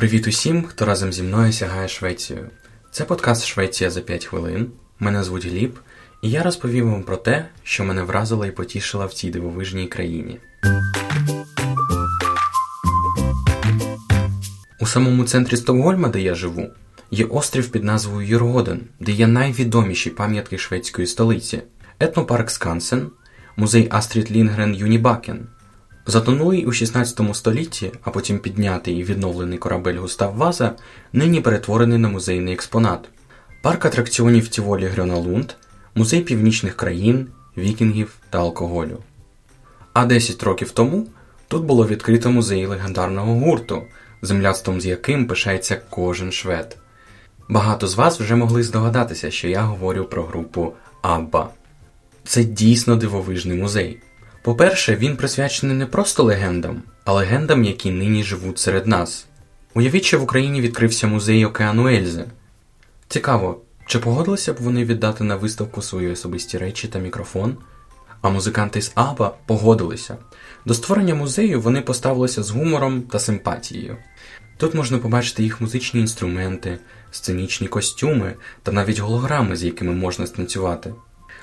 [0.00, 2.50] Привіт усім, хто разом зі мною сягає Швецію.
[2.90, 4.70] Це подкаст Швеція за 5 хвилин.
[4.98, 5.78] Мене звуть Гліб,
[6.22, 10.38] і я розповім вам про те, що мене вразило і потішило в цій дивовижній країні.
[14.80, 16.68] У самому центрі Стокгольма, де я живу,
[17.10, 21.62] є острів під назвою Юргоден, де є найвідоміші пам'ятки шведської столиці:
[21.98, 23.10] етнопарк Скансен,
[23.56, 25.46] музей Астрід Лінгрен Юнібакен.
[26.06, 30.72] Затонулий у 16 столітті, а потім піднятий і відновлений корабель Густав Ваза,
[31.12, 33.08] нині перетворений на музейний експонат.
[33.62, 35.52] Парк атракціонів Тіволі Грьоналунд,
[35.94, 38.98] музей північних країн, вікінгів та алкоголю.
[39.92, 41.06] А 10 років тому
[41.48, 43.82] тут було відкрито музей легендарного гурту,
[44.22, 46.76] земляцтвом з яким пишається кожен швед.
[47.48, 50.72] Багато з вас вже могли здогадатися, що я говорю про групу
[51.02, 51.50] Абба.
[52.24, 54.00] Це дійсно дивовижний музей.
[54.42, 59.26] По-перше, він присвячений не просто легендам, а легендам, які нині живуть серед нас.
[59.74, 62.24] Уявіть, що в Україні відкрився музей океану Ельзи.
[63.08, 67.56] Цікаво, чи погодилися б вони віддати на виставку свої особисті речі та мікрофон?
[68.22, 70.16] А музиканти з Аба погодилися.
[70.64, 73.96] До створення музею вони поставилися з гумором та симпатією.
[74.56, 76.78] Тут можна побачити їх музичні інструменти,
[77.10, 80.94] сценічні костюми та навіть голограми, з якими можна станцювати.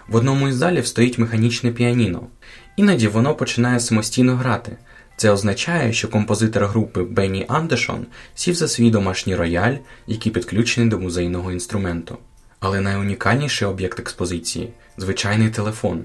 [0.08, 2.28] В одному із залів стоїть механічне піаніно,
[2.76, 4.78] іноді воно починає самостійно грати.
[5.18, 9.76] Це означає, що композитор групи Бенні Андешон сів за свій домашній рояль,
[10.08, 12.18] який підключений до музейного інструменту.
[12.60, 16.04] Але найунікальніший об'єкт експозиції звичайний телефон.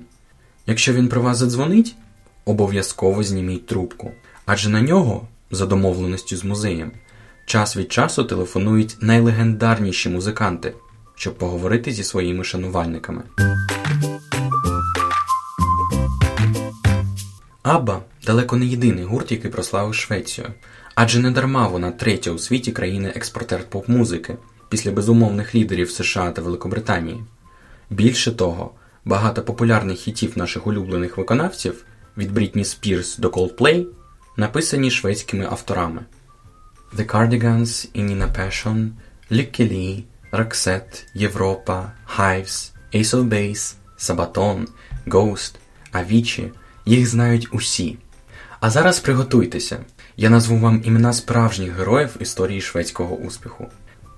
[0.67, 1.95] Якщо він про вас задзвонить,
[2.45, 4.11] обов'язково зніміть трубку,
[4.47, 6.92] адже на нього, за домовленістю з музеєм,
[7.46, 10.74] час від часу телефонують найлегендарніші музиканти,
[11.14, 13.23] щоб поговорити зі своїми шанувальниками.
[17.62, 20.48] Абба далеко не єдиний гурт, який прославив Швецію,
[20.95, 24.36] адже не дарма вона третя у світі країни-експортер поп-музики
[24.68, 27.24] після безумовних лідерів США та Великобританії.
[27.90, 28.70] Більше того,
[29.05, 31.84] багато популярних хітів наших улюблених виконавців
[32.17, 33.86] від Брітні Спірс до Coldplay
[34.36, 36.02] написані шведськими авторами:
[36.96, 38.90] The Cardigans і Nina Passion,
[39.30, 40.02] Lykke Li,
[40.33, 44.67] Roxette, Європа, Hives, Ace of Base, Sabaton,
[45.06, 45.55] Ghost,
[45.92, 46.50] Avicii–
[46.86, 47.98] їх знають усі.
[48.60, 49.78] А зараз приготуйтеся,
[50.16, 53.66] я назву вам імена справжніх героїв історії шведського успіху.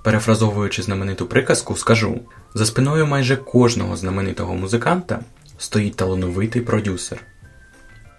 [0.03, 2.21] Перефразовуючи знамениту приказку, скажу:
[2.55, 5.21] за спиною майже кожного знаменитого музиканта
[5.59, 7.21] стоїть талановитий продюсер.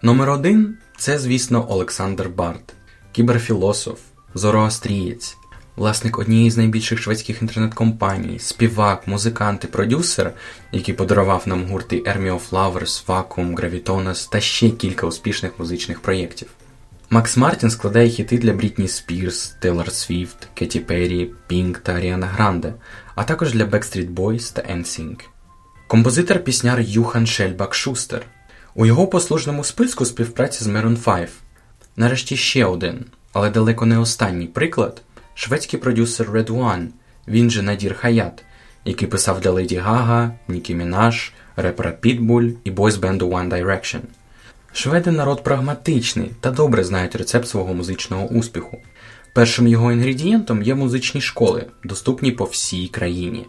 [0.01, 2.73] Номер один це, звісно, Олександр Бард,
[3.11, 3.99] кіберфілософ,
[4.33, 5.37] зороастрієць,
[5.75, 10.31] власник однієї з найбільших шведських інтернет-компаній, співак, музикант і продюсер,
[10.71, 16.47] який подарував нам гурти Army of Lovers, Vacuum, Gravitonas та ще кілька успішних музичних проєктів.
[17.09, 22.73] Макс Мартін складає хіти для Брітні Спірс, Тейлор Свіфт, Кеті Перрі, Пінк та Аріана Гранде,
[23.15, 25.19] а також для Backstreet Boys та NSYNC.
[25.87, 28.25] Композитор пісняр Юхан Шельбак Шустер.
[28.75, 31.29] У його послужному списку співпраці з Maroon 5.
[31.95, 35.01] Нарешті ще один, але далеко не останній приклад
[35.35, 36.87] шведський продюсер Red One,
[37.27, 38.43] він же Надір Хаят,
[38.85, 43.99] який писав для Леді Гага, Нікі Мінаш, репера Pitbull і бойсбенду One Direction.
[44.73, 48.77] Шведи народ прагматичний та добре знають рецепт свого музичного успіху.
[49.33, 53.45] Першим його інгредієнтом є музичні школи, доступні по всій країні.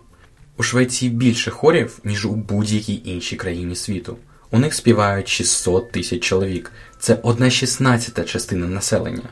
[0.56, 4.16] У Швеції більше хорів, ніж у будь-якій іншій країні світу.
[4.50, 6.72] У них співають 600 тисяч чоловік.
[6.98, 9.28] Це одна шістнадцята частина населення.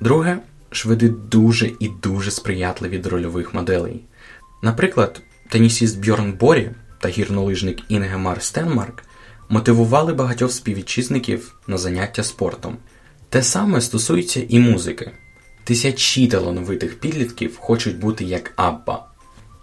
[0.00, 0.38] Друге,
[0.76, 4.04] шведи дуже і дуже сприятливі до рольових моделей.
[4.62, 6.70] Наприклад, тенісіст Бьорн Борг
[7.00, 9.02] та гірнолижник Інгемар Стенмарк
[9.48, 12.76] мотивували багатьох співвітчизників на заняття спортом.
[13.28, 15.10] Те саме стосується і музики.
[15.64, 19.06] Тисячі талановитих підлітків хочуть бути як Абба.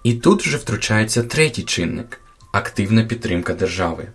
[0.03, 2.21] І тут вже втручається третій чинник
[2.51, 4.07] активна підтримка держави.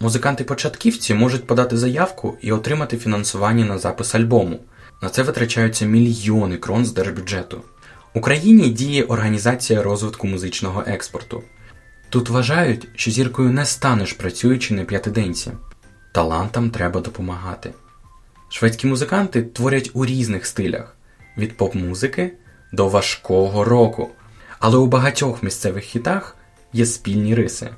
[0.00, 4.60] Музиканти-початківці можуть подати заявку і отримати фінансування на запис альбому.
[5.02, 7.62] На це витрачаються мільйони крон з держбюджету.
[8.14, 11.42] Україні діє Організація розвитку музичного експорту.
[12.08, 15.50] Тут вважають, що зіркою не станеш працюючи на п'ятиденці.
[16.12, 17.72] Талантам треба допомагати.
[18.48, 20.96] Шведські музиканти творять у різних стилях
[21.38, 22.32] від поп-музики
[22.72, 24.10] до важкого року,
[24.58, 26.36] але у багатьох місцевих хітах
[26.72, 27.68] є спільні риси.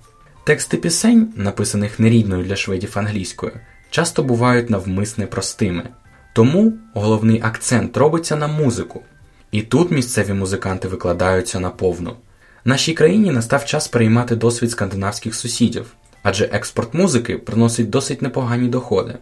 [0.44, 3.52] Тексти пісень, написаних нерідною для шведів англійською,
[3.90, 5.88] часто бувають навмисне простими.
[6.34, 9.02] Тому головний акцент робиться на музику.
[9.50, 12.16] І тут місцеві музиканти викладаються наповну.
[12.64, 15.86] Нашій країні настав час переймати досвід скандинавських сусідів,
[16.22, 19.14] адже експорт музики приносить досить непогані доходи.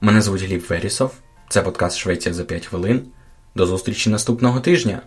[0.00, 1.12] Мене звуть Гліб Верісов.
[1.48, 3.02] Це подкаст Швеція за 5 хвилин.
[3.54, 5.02] До зустрічі наступного тижня.